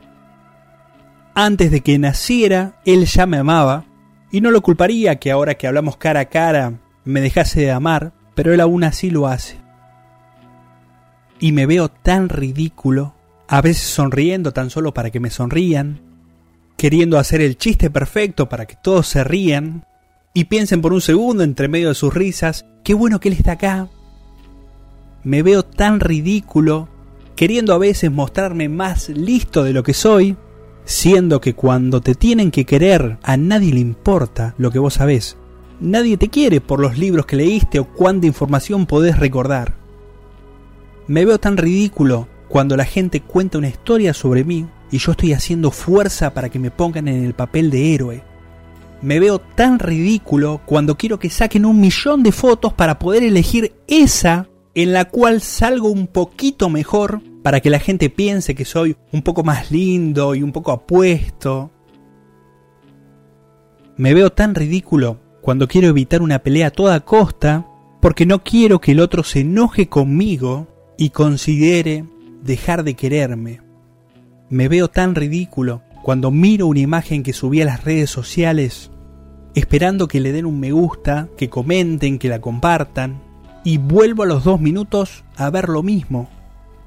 Antes 1.34 1.70
de 1.70 1.80
que 1.80 1.98
naciera, 1.98 2.80
Él 2.84 3.06
ya 3.06 3.26
me 3.26 3.38
amaba, 3.38 3.84
y 4.32 4.40
no 4.40 4.50
lo 4.50 4.62
culparía 4.62 5.16
que 5.16 5.30
ahora 5.30 5.54
que 5.54 5.66
hablamos 5.68 5.98
cara 5.98 6.20
a 6.20 6.24
cara 6.24 6.80
me 7.04 7.20
dejase 7.20 7.60
de 7.60 7.70
amar, 7.70 8.12
pero 8.34 8.52
Él 8.52 8.60
aún 8.60 8.82
así 8.82 9.10
lo 9.10 9.26
hace. 9.26 9.58
Y 11.38 11.52
me 11.52 11.66
veo 11.66 11.88
tan 11.88 12.30
ridículo 12.30 13.14
a 13.46 13.60
veces 13.60 13.82
sonriendo 13.82 14.52
tan 14.52 14.70
solo 14.70 14.94
para 14.94 15.10
que 15.10 15.20
me 15.20 15.28
sonrían, 15.28 16.00
queriendo 16.78 17.18
hacer 17.18 17.42
el 17.42 17.58
chiste 17.58 17.90
perfecto 17.90 18.48
para 18.48 18.64
que 18.66 18.76
todos 18.82 19.06
se 19.06 19.22
rían 19.22 19.84
y 20.32 20.44
piensen 20.44 20.80
por 20.80 20.94
un 20.94 21.02
segundo 21.02 21.42
entre 21.42 21.68
medio 21.68 21.90
de 21.90 21.94
sus 21.94 22.14
risas, 22.14 22.64
qué 22.82 22.94
bueno 22.94 23.20
que 23.20 23.28
él 23.28 23.34
está 23.34 23.52
acá. 23.52 23.88
Me 25.24 25.42
veo 25.42 25.62
tan 25.62 26.00
ridículo, 26.00 26.88
queriendo 27.36 27.74
a 27.74 27.78
veces 27.78 28.10
mostrarme 28.10 28.70
más 28.70 29.10
listo 29.10 29.62
de 29.62 29.74
lo 29.74 29.82
que 29.82 29.92
soy, 29.92 30.36
siendo 30.84 31.40
que 31.40 31.54
cuando 31.54 32.00
te 32.00 32.14
tienen 32.14 32.50
que 32.50 32.64
querer 32.64 33.18
a 33.22 33.36
nadie 33.36 33.72
le 33.72 33.80
importa 33.80 34.54
lo 34.58 34.70
que 34.70 34.78
vos 34.78 34.94
sabés. 34.94 35.36
Nadie 35.80 36.16
te 36.16 36.28
quiere 36.28 36.60
por 36.60 36.80
los 36.80 36.98
libros 36.98 37.26
que 37.26 37.36
leíste 37.36 37.78
o 37.80 37.88
cuánta 37.88 38.26
información 38.26 38.86
podés 38.86 39.18
recordar. 39.18 39.74
Me 41.08 41.24
veo 41.24 41.38
tan 41.38 41.56
ridículo 41.56 42.28
cuando 42.48 42.76
la 42.76 42.84
gente 42.84 43.20
cuenta 43.20 43.58
una 43.58 43.68
historia 43.68 44.14
sobre 44.14 44.44
mí 44.44 44.66
y 44.90 44.98
yo 44.98 45.12
estoy 45.12 45.32
haciendo 45.32 45.70
fuerza 45.70 46.34
para 46.34 46.50
que 46.50 46.58
me 46.58 46.70
pongan 46.70 47.08
en 47.08 47.24
el 47.24 47.34
papel 47.34 47.70
de 47.70 47.94
héroe. 47.94 48.22
Me 49.00 49.18
veo 49.18 49.40
tan 49.40 49.80
ridículo 49.80 50.60
cuando 50.64 50.96
quiero 50.96 51.18
que 51.18 51.30
saquen 51.30 51.66
un 51.66 51.80
millón 51.80 52.22
de 52.22 52.30
fotos 52.30 52.72
para 52.72 52.98
poder 52.98 53.24
elegir 53.24 53.74
esa 53.88 54.48
en 54.74 54.92
la 54.92 55.06
cual 55.06 55.40
salgo 55.40 55.90
un 55.90 56.06
poquito 56.06 56.68
mejor 56.68 57.20
para 57.42 57.60
que 57.60 57.70
la 57.70 57.78
gente 57.78 58.10
piense 58.10 58.54
que 58.54 58.64
soy 58.64 58.96
un 59.12 59.22
poco 59.22 59.42
más 59.42 59.70
lindo 59.70 60.34
y 60.34 60.42
un 60.42 60.52
poco 60.52 60.72
apuesto. 60.72 61.70
Me 63.96 64.14
veo 64.14 64.30
tan 64.30 64.54
ridículo 64.54 65.18
cuando 65.40 65.68
quiero 65.68 65.88
evitar 65.88 66.22
una 66.22 66.38
pelea 66.38 66.68
a 66.68 66.70
toda 66.70 67.00
costa 67.00 67.66
porque 68.00 68.26
no 68.26 68.42
quiero 68.42 68.80
que 68.80 68.92
el 68.92 69.00
otro 69.00 69.22
se 69.22 69.40
enoje 69.40 69.88
conmigo 69.88 70.68
y 70.96 71.10
considere 71.10 72.04
dejar 72.42 72.84
de 72.84 72.94
quererme. 72.94 73.60
Me 74.48 74.68
veo 74.68 74.88
tan 74.88 75.14
ridículo 75.14 75.82
cuando 76.02 76.30
miro 76.30 76.66
una 76.66 76.80
imagen 76.80 77.22
que 77.22 77.32
subí 77.32 77.62
a 77.62 77.64
las 77.64 77.84
redes 77.84 78.10
sociales 78.10 78.90
esperando 79.54 80.08
que 80.08 80.20
le 80.20 80.32
den 80.32 80.46
un 80.46 80.58
me 80.58 80.72
gusta, 80.72 81.28
que 81.36 81.50
comenten, 81.50 82.18
que 82.18 82.28
la 82.28 82.40
compartan, 82.40 83.20
y 83.64 83.78
vuelvo 83.78 84.22
a 84.22 84.26
los 84.26 84.44
dos 84.44 84.60
minutos 84.60 85.24
a 85.36 85.50
ver 85.50 85.68
lo 85.68 85.82
mismo, 85.82 86.28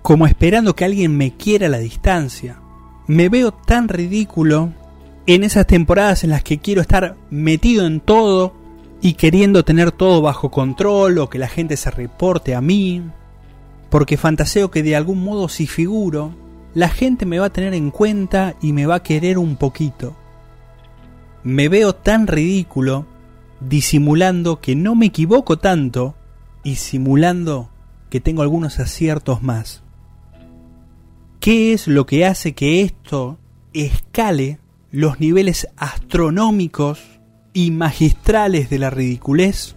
como 0.05 0.27
esperando 0.27 0.75
que 0.75 0.85
alguien 0.85 1.17
me 1.17 1.35
quiera 1.35 1.65
a 1.65 1.69
la 1.69 1.79
distancia. 1.79 2.59
Me 3.07 3.27
veo 3.27 3.51
tan 3.51 3.87
ridículo 3.87 4.71
en 5.25 5.43
esas 5.43 5.65
temporadas 5.65 6.23
en 6.23 6.29
las 6.29 6.43
que 6.43 6.59
quiero 6.59 6.81
estar 6.81 7.17
metido 7.31 7.87
en 7.87 8.01
todo 8.01 8.53
y 9.01 9.13
queriendo 9.13 9.65
tener 9.65 9.91
todo 9.91 10.21
bajo 10.21 10.51
control 10.51 11.17
o 11.17 11.27
que 11.27 11.39
la 11.39 11.47
gente 11.47 11.75
se 11.75 11.89
reporte 11.89 12.53
a 12.53 12.61
mí, 12.61 13.01
porque 13.89 14.15
fantaseo 14.15 14.69
que 14.69 14.83
de 14.83 14.95
algún 14.95 15.23
modo 15.23 15.49
si 15.49 15.65
figuro, 15.65 16.35
la 16.75 16.89
gente 16.89 17.25
me 17.25 17.39
va 17.39 17.47
a 17.47 17.53
tener 17.53 17.73
en 17.73 17.89
cuenta 17.89 18.53
y 18.61 18.73
me 18.73 18.85
va 18.85 18.97
a 18.97 19.03
querer 19.03 19.39
un 19.39 19.55
poquito. 19.55 20.15
Me 21.41 21.67
veo 21.67 21.95
tan 21.95 22.27
ridículo 22.27 23.07
disimulando 23.59 24.61
que 24.61 24.75
no 24.75 24.93
me 24.93 25.07
equivoco 25.07 25.57
tanto 25.57 26.13
y 26.63 26.75
simulando 26.75 27.71
que 28.11 28.21
tengo 28.21 28.43
algunos 28.43 28.77
aciertos 28.77 29.41
más. 29.41 29.81
¿Qué 31.45 31.73
es 31.73 31.87
lo 31.87 32.07
que 32.07 32.25
hace 32.25 32.53
que 32.53 32.81
esto 32.81 33.37
escale 33.71 34.57
los 34.89 35.19
niveles 35.19 35.67
astronómicos 35.77 36.99
y 37.53 37.69
magistrales 37.69 38.71
de 38.71 38.79
la 38.79 38.89
ridiculez? 38.89 39.75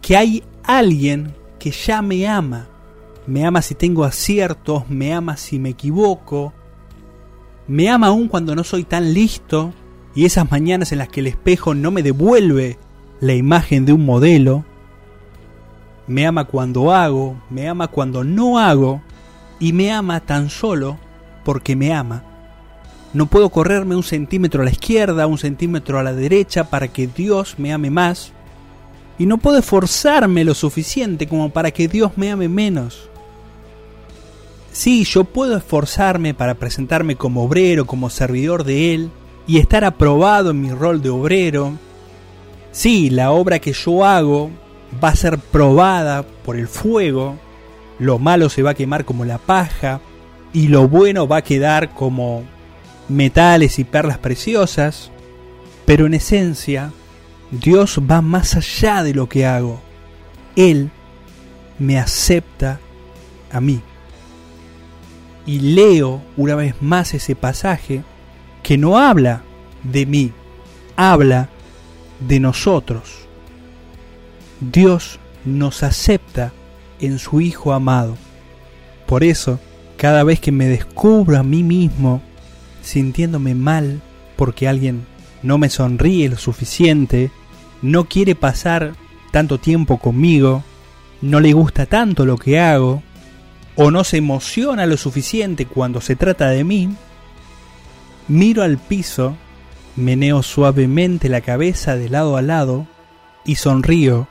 Que 0.00 0.16
hay 0.16 0.44
alguien 0.62 1.34
que 1.58 1.72
ya 1.72 2.02
me 2.02 2.28
ama. 2.28 2.68
Me 3.26 3.44
ama 3.44 3.62
si 3.62 3.74
tengo 3.74 4.04
aciertos, 4.04 4.88
me 4.88 5.12
ama 5.12 5.36
si 5.36 5.58
me 5.58 5.70
equivoco, 5.70 6.52
me 7.66 7.90
ama 7.90 8.06
aún 8.06 8.28
cuando 8.28 8.54
no 8.54 8.62
soy 8.62 8.84
tan 8.84 9.12
listo 9.14 9.72
y 10.14 10.24
esas 10.24 10.48
mañanas 10.48 10.92
en 10.92 10.98
las 10.98 11.08
que 11.08 11.18
el 11.18 11.26
espejo 11.26 11.74
no 11.74 11.90
me 11.90 12.04
devuelve 12.04 12.78
la 13.18 13.34
imagen 13.34 13.84
de 13.84 13.92
un 13.92 14.06
modelo. 14.06 14.64
Me 16.06 16.28
ama 16.28 16.44
cuando 16.44 16.92
hago, 16.92 17.42
me 17.50 17.68
ama 17.68 17.88
cuando 17.88 18.22
no 18.22 18.60
hago 18.60 19.02
y 19.62 19.72
me 19.72 19.92
ama 19.92 20.18
tan 20.18 20.50
solo 20.50 20.98
porque 21.44 21.76
me 21.76 21.94
ama. 21.94 22.24
No 23.14 23.26
puedo 23.26 23.48
correrme 23.50 23.94
un 23.94 24.02
centímetro 24.02 24.62
a 24.62 24.64
la 24.64 24.72
izquierda, 24.72 25.28
un 25.28 25.38
centímetro 25.38 26.00
a 26.00 26.02
la 26.02 26.12
derecha 26.12 26.64
para 26.64 26.88
que 26.88 27.06
Dios 27.06 27.54
me 27.58 27.72
ame 27.72 27.88
más 27.88 28.32
y 29.20 29.26
no 29.26 29.38
puedo 29.38 29.58
esforzarme 29.58 30.42
lo 30.44 30.54
suficiente 30.54 31.28
como 31.28 31.50
para 31.50 31.70
que 31.70 31.86
Dios 31.86 32.10
me 32.16 32.32
ame 32.32 32.48
menos. 32.48 33.08
Sí, 34.72 35.04
yo 35.04 35.22
puedo 35.22 35.56
esforzarme 35.56 36.34
para 36.34 36.54
presentarme 36.54 37.14
como 37.14 37.44
obrero, 37.44 37.86
como 37.86 38.10
servidor 38.10 38.64
de 38.64 38.94
Él, 38.94 39.10
y 39.46 39.58
estar 39.58 39.84
aprobado 39.84 40.50
en 40.50 40.60
mi 40.60 40.72
rol 40.72 41.02
de 41.02 41.10
obrero. 41.10 41.74
Sí, 42.72 43.10
la 43.10 43.30
obra 43.30 43.60
que 43.60 43.74
yo 43.74 44.04
hago 44.04 44.50
va 45.02 45.10
a 45.10 45.16
ser 45.16 45.38
probada 45.38 46.24
por 46.24 46.56
el 46.56 46.66
fuego, 46.66 47.36
lo 48.02 48.18
malo 48.18 48.48
se 48.48 48.64
va 48.64 48.70
a 48.70 48.74
quemar 48.74 49.04
como 49.04 49.24
la 49.24 49.38
paja, 49.38 50.00
y 50.52 50.68
lo 50.68 50.88
bueno 50.88 51.28
va 51.28 51.38
a 51.38 51.44
quedar 51.44 51.94
como 51.94 52.42
metales 53.08 53.78
y 53.78 53.84
perlas 53.84 54.18
preciosas, 54.18 55.12
pero 55.86 56.06
en 56.06 56.14
esencia 56.14 56.90
Dios 57.52 58.00
va 58.10 58.20
más 58.20 58.56
allá 58.56 59.04
de 59.04 59.14
lo 59.14 59.28
que 59.28 59.46
hago. 59.46 59.80
Él 60.56 60.90
me 61.78 61.98
acepta 61.98 62.80
a 63.52 63.60
mí. 63.60 63.80
Y 65.46 65.60
leo 65.60 66.22
una 66.36 66.56
vez 66.56 66.74
más 66.80 67.14
ese 67.14 67.36
pasaje 67.36 68.02
que 68.64 68.78
no 68.78 68.98
habla 68.98 69.42
de 69.84 70.06
mí, 70.06 70.32
habla 70.96 71.48
de 72.18 72.40
nosotros. 72.40 73.28
Dios 74.60 75.20
nos 75.44 75.84
acepta 75.84 76.52
en 77.02 77.18
su 77.18 77.40
Hijo 77.40 77.72
amado. 77.72 78.16
Por 79.06 79.24
eso, 79.24 79.60
cada 79.96 80.24
vez 80.24 80.40
que 80.40 80.52
me 80.52 80.66
descubro 80.66 81.38
a 81.38 81.42
mí 81.42 81.62
mismo 81.62 82.22
sintiéndome 82.82 83.54
mal 83.54 84.00
porque 84.36 84.66
alguien 84.66 85.06
no 85.42 85.58
me 85.58 85.68
sonríe 85.68 86.28
lo 86.28 86.36
suficiente, 86.36 87.30
no 87.82 88.04
quiere 88.04 88.34
pasar 88.34 88.94
tanto 89.30 89.58
tiempo 89.58 89.98
conmigo, 89.98 90.62
no 91.20 91.40
le 91.40 91.52
gusta 91.52 91.86
tanto 91.86 92.24
lo 92.26 92.36
que 92.38 92.58
hago, 92.58 93.02
o 93.76 93.90
no 93.90 94.04
se 94.04 94.18
emociona 94.18 94.86
lo 94.86 94.96
suficiente 94.96 95.66
cuando 95.66 96.00
se 96.00 96.16
trata 96.16 96.48
de 96.48 96.64
mí, 96.64 96.90
miro 98.28 98.62
al 98.62 98.78
piso, 98.78 99.36
meneo 99.96 100.42
suavemente 100.42 101.28
la 101.28 101.40
cabeza 101.40 101.96
de 101.96 102.08
lado 102.08 102.36
a 102.36 102.42
lado 102.42 102.86
y 103.44 103.56
sonrío 103.56 104.28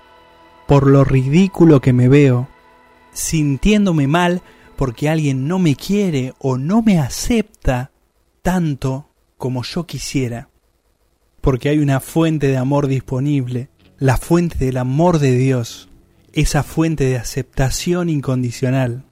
por 0.68 0.88
lo 0.88 1.04
ridículo 1.04 1.82
que 1.82 1.92
me 1.94 2.08
veo, 2.08 2.48
sintiéndome 3.14 4.08
mal 4.08 4.42
porque 4.76 5.10
alguien 5.10 5.48
no 5.48 5.60
me 5.60 5.76
quiere 5.76 6.34
o 6.40 6.58
no 6.58 6.82
me 6.82 7.00
acepta 7.00 7.92
tanto 8.42 9.10
como 9.38 9.64
yo 9.64 9.86
quisiera 9.86 10.52
porque 11.42 11.70
hay 11.70 11.80
una 11.80 12.00
fuente 12.00 12.48
de 12.48 12.58
amor 12.58 12.88
disponible, 12.88 13.70
la 13.98 14.18
fuente 14.18 14.64
del 14.64 14.78
amor 14.78 15.20
de 15.20 15.36
Dios, 15.36 15.90
esa 16.34 16.64
fuente 16.64 17.06
de 17.06 17.18
aceptación 17.18 18.10
incondicional, 18.10 19.06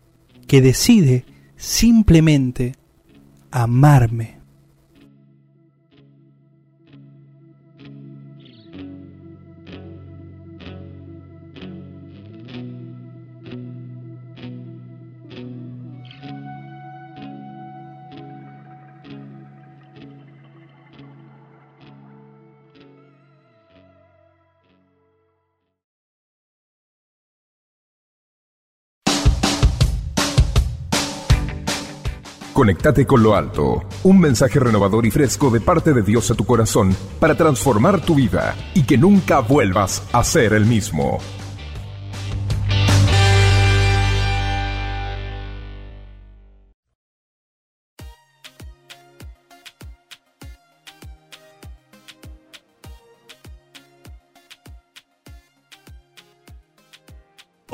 que 0.47 0.61
decide 0.61 1.25
simplemente 1.57 2.75
amarme. 3.51 4.38
Conectate 32.59 33.05
con 33.05 33.23
lo 33.23 33.37
alto. 33.37 33.85
Un 34.03 34.19
mensaje 34.19 34.59
renovador 34.59 35.05
y 35.05 35.11
fresco 35.11 35.49
de 35.49 35.61
parte 35.61 35.93
de 35.93 36.01
Dios 36.01 36.29
a 36.29 36.35
tu 36.35 36.43
corazón 36.43 36.93
para 37.17 37.35
transformar 37.35 38.01
tu 38.01 38.15
vida 38.15 38.53
y 38.73 38.83
que 38.83 38.97
nunca 38.97 39.39
vuelvas 39.39 40.03
a 40.11 40.25
ser 40.25 40.51
el 40.51 40.65
mismo. 40.65 41.19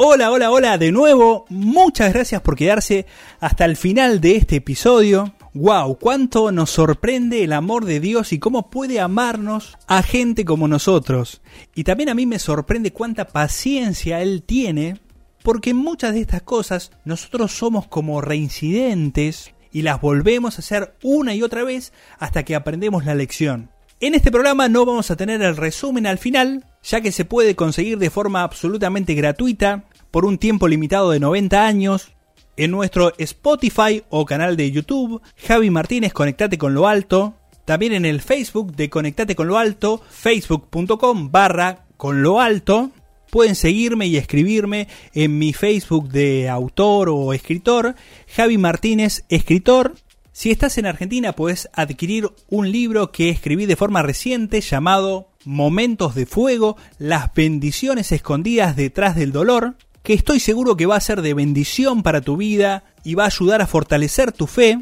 Hola, 0.07 0.31
hola, 0.31 0.51
hola 0.51 0.77
de 0.77 0.91
nuevo. 0.91 1.47
Muchas 1.49 2.13
gracias 2.13 2.39
por 2.39 2.55
quedarse 2.55 3.07
hasta 3.39 3.65
el 3.65 3.75
final 3.75 4.21
de 4.21 4.35
este 4.35 4.57
episodio. 4.57 5.33
Wow, 5.55 5.97
cuánto 5.97 6.51
nos 6.51 6.69
sorprende 6.69 7.43
el 7.43 7.53
amor 7.53 7.85
de 7.85 7.99
Dios 7.99 8.31
y 8.31 8.37
cómo 8.37 8.69
puede 8.69 8.99
amarnos 8.99 9.79
a 9.87 10.03
gente 10.03 10.45
como 10.45 10.67
nosotros. 10.67 11.41
Y 11.73 11.85
también 11.85 12.09
a 12.09 12.13
mí 12.13 12.27
me 12.27 12.37
sorprende 12.37 12.93
cuánta 12.93 13.25
paciencia 13.25 14.21
Él 14.21 14.43
tiene, 14.43 14.99
porque 15.41 15.73
muchas 15.73 16.13
de 16.13 16.21
estas 16.21 16.43
cosas 16.43 16.91
nosotros 17.03 17.53
somos 17.53 17.87
como 17.87 18.21
reincidentes 18.21 19.55
y 19.71 19.81
las 19.81 19.99
volvemos 20.01 20.57
a 20.57 20.61
hacer 20.61 20.95
una 21.01 21.33
y 21.33 21.41
otra 21.41 21.63
vez 21.63 21.93
hasta 22.19 22.43
que 22.43 22.53
aprendemos 22.53 23.05
la 23.05 23.15
lección. 23.15 23.71
En 24.01 24.13
este 24.13 24.29
programa 24.29 24.69
no 24.69 24.85
vamos 24.85 25.09
a 25.09 25.15
tener 25.15 25.41
el 25.41 25.57
resumen 25.57 26.05
al 26.05 26.19
final, 26.19 26.65
ya 26.83 27.01
que 27.01 27.11
se 27.11 27.25
puede 27.25 27.55
conseguir 27.55 27.97
de 27.97 28.11
forma 28.11 28.43
absolutamente 28.43 29.15
gratuita 29.15 29.85
por 30.15 30.23
un 30.23 30.37
tiempo 30.37 30.69
limitado 30.69 31.11
de 31.11 31.19
90 31.19 31.67
años 31.67 32.13
en 32.55 32.71
nuestro 32.71 33.11
Spotify 33.17 34.01
o 34.09 34.23
canal 34.23 34.55
de 34.55 34.71
YouTube, 34.71 35.21
Javi 35.35 35.69
Martínez, 35.69 36.13
conectate 36.13 36.57
con 36.57 36.73
lo 36.73 36.87
alto. 36.87 37.33
también 37.65 37.91
en 37.91 38.05
el 38.05 38.21
Facebook 38.21 38.73
de 38.77 38.89
Conectate 38.89 39.35
con 39.35 39.47
lo 39.47 39.57
Alto, 39.57 40.01
facebook.com 40.09 41.33
barra 41.33 41.83
con 41.97 42.23
lo 42.23 42.39
alto. 42.39 42.91
Pueden 43.29 43.55
seguirme 43.55 44.07
y 44.07 44.15
escribirme 44.15 44.87
en 45.13 45.37
mi 45.37 45.51
Facebook 45.51 46.07
de 46.07 46.47
autor 46.47 47.09
o 47.09 47.33
escritor, 47.33 47.95
Javi 48.33 48.57
Martínez, 48.57 49.25
escritor. 49.27 49.95
Si 50.31 50.49
estás 50.49 50.77
en 50.77 50.85
Argentina, 50.85 51.33
puedes 51.33 51.67
adquirir 51.73 52.29
un 52.47 52.71
libro 52.71 53.11
que 53.11 53.27
escribí 53.27 53.65
de 53.65 53.75
forma 53.75 54.01
reciente 54.01 54.61
llamado 54.61 55.27
Momentos 55.43 56.15
de 56.15 56.25
Fuego, 56.25 56.77
las 56.99 57.33
bendiciones 57.33 58.13
escondidas 58.13 58.77
detrás 58.77 59.17
del 59.17 59.33
dolor, 59.33 59.75
que 60.05 60.13
estoy 60.13 60.39
seguro 60.39 60.77
que 60.77 60.85
va 60.85 60.95
a 60.95 61.01
ser 61.01 61.21
de 61.21 61.33
bendición 61.33 62.03
para 62.03 62.21
tu 62.21 62.37
vida 62.37 62.83
y 63.03 63.15
va 63.15 63.23
a 63.23 63.27
ayudar 63.27 63.61
a 63.61 63.67
fortalecer 63.67 64.31
tu 64.31 64.47
fe. 64.47 64.79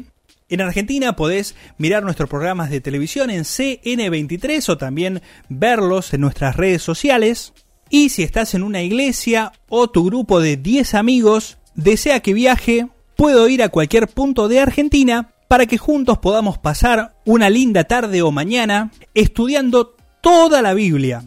En 0.50 0.60
Argentina 0.60 1.16
podés 1.16 1.56
mirar 1.78 2.04
nuestros 2.04 2.28
programas 2.28 2.70
de 2.70 2.82
televisión 2.82 3.30
en 3.30 3.42
CN23 3.42 4.68
o 4.68 4.76
también 4.76 5.22
verlos 5.48 6.12
en 6.12 6.20
nuestras 6.20 6.56
redes 6.56 6.82
sociales. 6.82 7.54
Y 7.88 8.10
si 8.10 8.22
estás 8.22 8.54
en 8.54 8.62
una 8.62 8.82
iglesia 8.82 9.52
o 9.68 9.88
tu 9.88 10.04
grupo 10.04 10.40
de 10.40 10.58
10 10.58 10.94
amigos 10.94 11.56
desea 11.74 12.20
que 12.20 12.34
viaje, 12.34 12.88
puedo 13.16 13.48
ir 13.48 13.62
a 13.62 13.70
cualquier 13.70 14.08
punto 14.08 14.46
de 14.46 14.60
Argentina 14.60 15.30
para 15.48 15.64
que 15.64 15.78
juntos 15.78 16.18
podamos 16.18 16.58
pasar 16.58 17.16
una 17.24 17.48
linda 17.48 17.84
tarde 17.84 18.20
o 18.20 18.30
mañana 18.30 18.92
estudiando 19.14 19.96
toda 20.20 20.60
la 20.60 20.74
Biblia. 20.74 21.24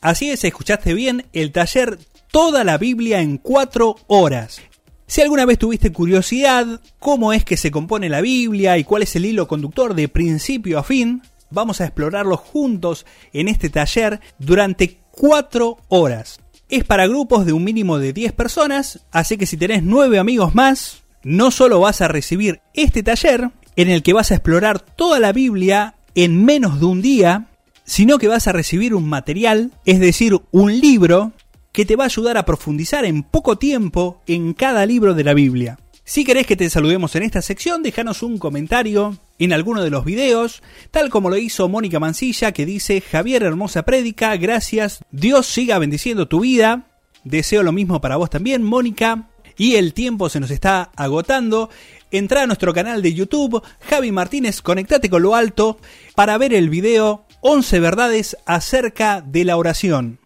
Así 0.00 0.30
es, 0.30 0.42
escuchaste 0.42 0.94
bien, 0.94 1.26
el 1.32 1.52
taller 1.52 1.98
Toda 2.30 2.64
la 2.64 2.78
Biblia 2.78 3.20
en 3.20 3.38
4 3.38 3.96
horas. 4.08 4.60
Si 5.06 5.20
alguna 5.20 5.46
vez 5.46 5.58
tuviste 5.58 5.92
curiosidad 5.92 6.80
cómo 6.98 7.32
es 7.32 7.44
que 7.44 7.56
se 7.56 7.70
compone 7.70 8.08
la 8.08 8.20
Biblia 8.20 8.76
y 8.76 8.84
cuál 8.84 9.04
es 9.04 9.14
el 9.16 9.24
hilo 9.24 9.46
conductor 9.46 9.94
de 9.94 10.08
principio 10.08 10.78
a 10.78 10.82
fin, 10.82 11.22
vamos 11.50 11.80
a 11.80 11.84
explorarlo 11.84 12.36
juntos 12.36 13.06
en 13.32 13.48
este 13.48 13.70
taller 13.70 14.20
durante 14.38 14.98
4 15.12 15.78
horas. 15.88 16.40
Es 16.68 16.84
para 16.84 17.06
grupos 17.06 17.46
de 17.46 17.52
un 17.52 17.62
mínimo 17.62 17.98
de 17.98 18.12
10 18.12 18.32
personas, 18.32 19.06
así 19.12 19.36
que 19.36 19.46
si 19.46 19.56
tenés 19.56 19.84
9 19.84 20.18
amigos 20.18 20.54
más, 20.54 21.04
no 21.22 21.50
solo 21.52 21.80
vas 21.80 22.00
a 22.00 22.08
recibir 22.08 22.60
este 22.74 23.02
taller 23.02 23.50
en 23.76 23.88
el 23.88 24.02
que 24.02 24.12
vas 24.12 24.30
a 24.30 24.34
explorar 24.34 24.80
toda 24.80 25.20
la 25.20 25.32
Biblia 25.32 25.94
en 26.16 26.44
menos 26.44 26.80
de 26.80 26.86
un 26.86 27.02
día, 27.02 27.46
sino 27.84 28.18
que 28.18 28.26
vas 28.26 28.48
a 28.48 28.52
recibir 28.52 28.94
un 28.94 29.08
material, 29.08 29.70
es 29.84 30.00
decir, 30.00 30.36
un 30.50 30.80
libro 30.80 31.32
que 31.76 31.84
te 31.84 31.94
va 31.94 32.04
a 32.04 32.06
ayudar 32.06 32.38
a 32.38 32.46
profundizar 32.46 33.04
en 33.04 33.22
poco 33.22 33.58
tiempo 33.58 34.22
en 34.26 34.54
cada 34.54 34.86
libro 34.86 35.12
de 35.12 35.24
la 35.24 35.34
Biblia. 35.34 35.78
Si 36.04 36.24
querés 36.24 36.46
que 36.46 36.56
te 36.56 36.70
saludemos 36.70 37.14
en 37.16 37.22
esta 37.22 37.42
sección, 37.42 37.82
déjanos 37.82 38.22
un 38.22 38.38
comentario 38.38 39.18
en 39.38 39.52
alguno 39.52 39.82
de 39.82 39.90
los 39.90 40.06
videos, 40.06 40.62
tal 40.90 41.10
como 41.10 41.28
lo 41.28 41.36
hizo 41.36 41.68
Mónica 41.68 42.00
Mancilla, 42.00 42.52
que 42.52 42.64
dice, 42.64 43.02
Javier, 43.02 43.42
hermosa 43.42 43.82
prédica, 43.82 44.34
gracias, 44.38 45.04
Dios 45.10 45.48
siga 45.48 45.78
bendiciendo 45.78 46.28
tu 46.28 46.40
vida, 46.40 46.86
deseo 47.24 47.62
lo 47.62 47.72
mismo 47.72 48.00
para 48.00 48.16
vos 48.16 48.30
también, 48.30 48.62
Mónica, 48.62 49.28
y 49.58 49.74
el 49.74 49.92
tiempo 49.92 50.30
se 50.30 50.40
nos 50.40 50.50
está 50.50 50.92
agotando. 50.96 51.68
Entra 52.10 52.44
a 52.44 52.46
nuestro 52.46 52.72
canal 52.72 53.02
de 53.02 53.12
YouTube, 53.12 53.62
Javi 53.80 54.12
Martínez, 54.12 54.62
conectate 54.62 55.10
con 55.10 55.20
lo 55.20 55.34
alto, 55.34 55.78
para 56.14 56.38
ver 56.38 56.54
el 56.54 56.70
video 56.70 57.26
11 57.42 57.80
verdades 57.80 58.34
acerca 58.46 59.20
de 59.20 59.44
la 59.44 59.58
oración. 59.58 60.20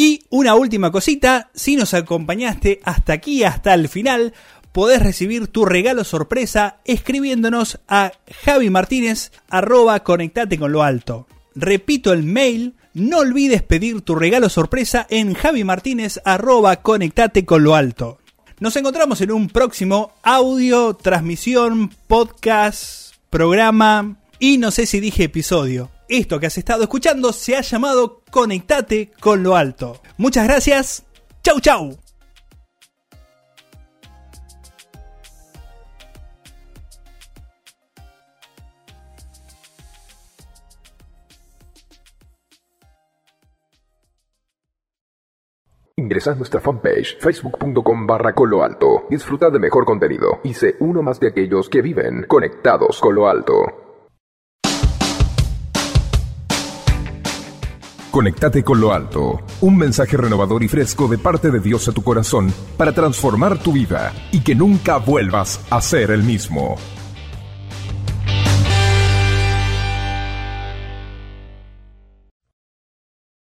Y 0.00 0.22
una 0.30 0.54
última 0.54 0.92
cosita, 0.92 1.50
si 1.54 1.74
nos 1.74 1.92
acompañaste 1.92 2.78
hasta 2.84 3.12
aquí, 3.12 3.42
hasta 3.42 3.74
el 3.74 3.88
final, 3.88 4.32
podés 4.70 5.02
recibir 5.02 5.48
tu 5.48 5.64
regalo 5.64 6.04
sorpresa 6.04 6.76
escribiéndonos 6.84 7.80
a 7.88 8.12
Javi 8.44 8.70
Martínez 8.70 9.32
arroba 9.50 10.04
con 10.04 10.22
lo 10.70 10.84
alto. 10.84 11.26
Repito 11.56 12.12
el 12.12 12.22
mail, 12.22 12.76
no 12.94 13.18
olvides 13.18 13.64
pedir 13.64 14.02
tu 14.02 14.14
regalo 14.14 14.48
sorpresa 14.48 15.04
en 15.10 15.34
Javi 15.34 15.64
Martínez 15.64 16.20
arroba 16.24 16.76
conectate 16.76 17.44
con 17.44 17.64
lo 17.64 17.74
alto. 17.74 18.18
Nos 18.60 18.76
encontramos 18.76 19.20
en 19.20 19.32
un 19.32 19.48
próximo 19.48 20.12
audio, 20.22 20.94
transmisión, 20.94 21.90
podcast, 22.06 23.16
programa 23.30 24.16
y 24.38 24.58
no 24.58 24.70
sé 24.70 24.86
si 24.86 25.00
dije 25.00 25.24
episodio. 25.24 25.90
Esto 26.08 26.40
que 26.40 26.46
has 26.46 26.56
estado 26.56 26.84
escuchando 26.84 27.34
se 27.34 27.54
ha 27.54 27.60
llamado 27.60 28.22
Conectate 28.30 29.12
con 29.20 29.42
lo 29.42 29.56
alto. 29.56 30.00
Muchas 30.16 30.46
gracias. 30.46 31.04
Chau 31.42 31.60
chau. 31.60 31.98
Ingresa 45.96 46.30
a 46.30 46.34
nuestra 46.36 46.60
fanpage 46.60 47.18
facebook.com 47.20 48.06
barra 48.06 48.32
Colo 48.32 48.62
Alto. 48.62 49.04
Disfruta 49.10 49.50
de 49.50 49.58
mejor 49.58 49.84
contenido 49.84 50.40
y 50.42 50.54
sé 50.54 50.76
uno 50.80 51.02
más 51.02 51.20
de 51.20 51.28
aquellos 51.28 51.68
que 51.68 51.82
viven 51.82 52.24
conectados 52.26 53.00
con 53.00 53.14
lo 53.16 53.28
alto. 53.28 53.87
Conectate 58.10 58.64
con 58.64 58.80
lo 58.80 58.92
alto. 58.92 59.42
Un 59.60 59.76
mensaje 59.76 60.16
renovador 60.16 60.62
y 60.62 60.68
fresco 60.68 61.08
de 61.08 61.18
parte 61.18 61.50
de 61.50 61.60
Dios 61.60 61.88
a 61.88 61.92
tu 61.92 62.02
corazón 62.02 62.52
para 62.78 62.92
transformar 62.92 63.58
tu 63.58 63.72
vida 63.72 64.14
y 64.32 64.40
que 64.40 64.54
nunca 64.54 64.96
vuelvas 64.96 65.60
a 65.68 65.80
ser 65.82 66.10
el 66.10 66.22
mismo. 66.22 66.76